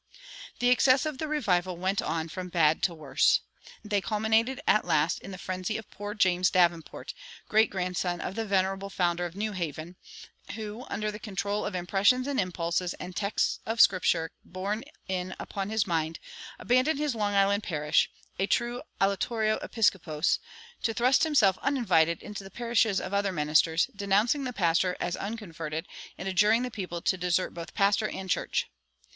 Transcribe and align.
The 0.57 0.69
excesses 0.71 1.05
of 1.05 1.19
the 1.19 1.27
revival 1.27 1.77
went 1.77 2.01
on 2.01 2.27
from 2.27 2.49
bad 2.49 2.81
to 2.85 2.93
worse. 2.95 3.41
They 3.85 4.01
culminated, 4.01 4.59
at 4.65 4.83
last, 4.83 5.19
in 5.19 5.29
the 5.29 5.37
frenzy 5.37 5.77
of 5.77 5.91
poor 5.91 6.15
James 6.15 6.49
Davenport, 6.49 7.13
great 7.47 7.69
grandson 7.69 8.19
of 8.19 8.33
the 8.33 8.43
venerable 8.43 8.89
founder 8.89 9.27
of 9.27 9.35
New 9.35 9.51
Haven, 9.51 9.95
who, 10.55 10.87
under 10.89 11.11
the 11.11 11.19
control 11.19 11.65
of 11.67 11.75
"impressions" 11.75 12.25
and 12.25 12.39
"impulses" 12.39 12.95
and 12.95 13.15
texts 13.15 13.59
of 13.67 13.79
Scripture 13.79 14.31
"borne 14.43 14.83
in 15.07 15.35
upon 15.37 15.69
his 15.69 15.85
mind," 15.85 16.17
abandoned 16.57 16.97
his 16.97 17.13
Long 17.13 17.35
Island 17.35 17.61
parish, 17.61 18.09
a 18.39 18.47
true 18.47 18.81
allotrio 18.99 19.59
episcopos, 19.63 20.39
to 20.81 20.95
thrust 20.95 21.23
himself 21.25 21.59
uninvited 21.61 22.23
into 22.23 22.43
the 22.43 22.49
parishes 22.49 22.99
of 22.99 23.13
other 23.13 23.31
ministers, 23.31 23.85
denouncing 23.95 24.45
the 24.45 24.51
pastor 24.51 24.97
as 24.99 25.15
"unconverted" 25.15 25.87
and 26.17 26.27
adjuring 26.27 26.63
the 26.63 26.71
people 26.71 27.03
to 27.03 27.19
desert 27.19 27.53
both 27.53 27.75
pastor 27.75 28.09
and 28.09 28.31
church. 28.31 28.67